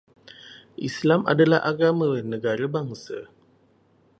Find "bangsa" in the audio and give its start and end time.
2.75-3.19